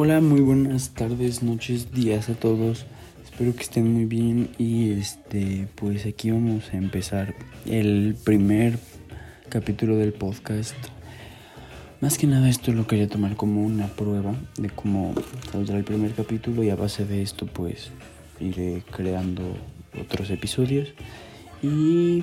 [0.00, 2.86] Hola, muy buenas tardes, noches, días a todos.
[3.24, 7.34] Espero que estén muy bien y este, pues aquí vamos a empezar
[7.66, 8.78] el primer
[9.48, 10.76] capítulo del podcast.
[12.00, 15.14] Más que nada esto lo quería tomar como una prueba de cómo
[15.50, 17.90] saldrá el primer capítulo y a base de esto pues
[18.38, 19.42] iré creando
[20.00, 20.90] otros episodios.
[21.60, 22.22] Y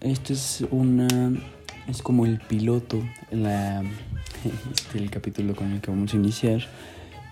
[0.00, 1.34] esto es una
[1.88, 3.82] es como el piloto, la,
[4.74, 6.60] este, el capítulo con el que vamos a iniciar.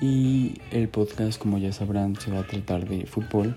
[0.00, 3.56] Y el podcast, como ya sabrán, se va a tratar de fútbol.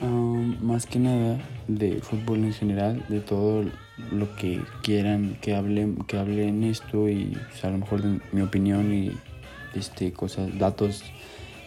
[0.00, 3.64] Um, más que nada de fútbol en general, de todo
[4.10, 8.94] lo que quieran que hablen, que hablen esto y a lo mejor de mi opinión
[8.94, 9.12] y
[9.74, 11.02] este cosas, datos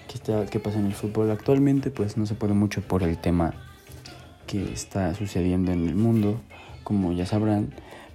[0.07, 3.19] que está, que pasa en el fútbol actualmente, pues no se puede mucho por el
[3.19, 3.53] tema
[4.47, 6.41] que está sucediendo en el mundo,
[6.83, 7.71] como ya sabrán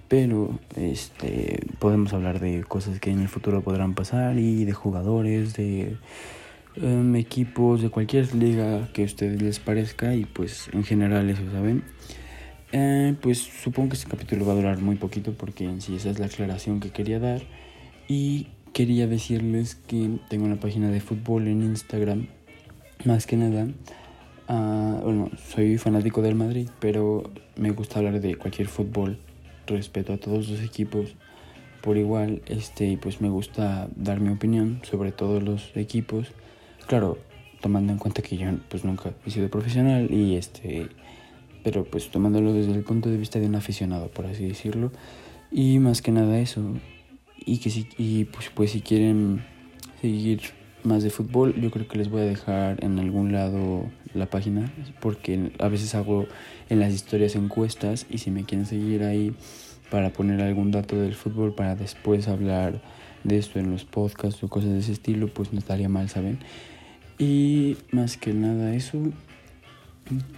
[0.09, 5.53] pero este podemos hablar de cosas que en el futuro podrán pasar y de jugadores
[5.53, 5.95] de
[6.75, 11.43] em, equipos de cualquier liga que a ustedes les parezca y pues en general eso
[11.51, 11.83] saben
[12.71, 16.09] eh, pues supongo que este capítulo va a durar muy poquito porque en sí esa
[16.09, 17.41] es la aclaración que quería dar
[18.07, 22.27] y quería decirles que tengo una página de fútbol en Instagram
[23.05, 23.67] más que nada
[24.47, 29.19] uh, bueno soy fanático del Madrid pero me gusta hablar de cualquier fútbol
[29.75, 31.15] respeto a todos los equipos
[31.81, 36.27] por igual, este, pues me gusta dar mi opinión sobre todos los equipos.
[36.87, 37.17] Claro,
[37.61, 40.89] tomando en cuenta que yo pues nunca he sido profesional y este
[41.63, 44.91] pero pues tomándolo desde el punto de vista de un aficionado, por así decirlo.
[45.51, 46.61] Y más que nada eso.
[47.37, 49.43] Y que si y pues, pues si quieren
[50.01, 50.41] seguir
[50.83, 54.71] más de fútbol, yo creo que les voy a dejar en algún lado la página
[54.99, 56.27] porque a veces hago
[56.69, 59.33] en las historias encuestas y si me quieren seguir ahí
[59.91, 62.81] para poner algún dato del fútbol para después hablar
[63.23, 66.39] de esto en los podcasts o cosas de ese estilo, pues no estaría mal, ¿saben?
[67.17, 68.97] Y más que nada eso,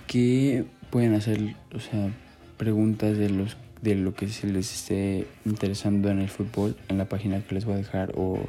[0.07, 2.11] que pueden hacer, o sea,
[2.57, 7.05] preguntas de los de lo que se les esté interesando en el fútbol en la
[7.05, 8.39] página que les voy a dejar o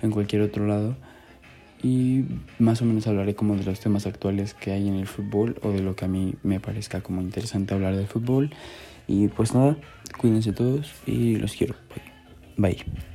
[0.00, 0.96] en cualquier otro lado
[1.82, 2.24] y
[2.58, 5.70] más o menos hablaré como de los temas actuales que hay en el fútbol o
[5.70, 8.50] de lo que a mí me parezca como interesante hablar del fútbol.
[9.06, 9.76] Y pues nada,
[10.18, 11.74] cuídense todos y los quiero.
[12.56, 12.74] Bye.
[12.74, 13.09] Bye.